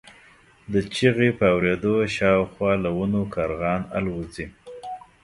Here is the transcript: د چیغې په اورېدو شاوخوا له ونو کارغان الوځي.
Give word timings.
د 0.73 0.73
چیغې 0.93 1.29
په 1.37 1.45
اورېدو 1.53 1.95
شاوخوا 2.15 2.71
له 2.83 2.89
ونو 2.97 3.21
کارغان 3.35 3.81
الوځي. 3.97 4.45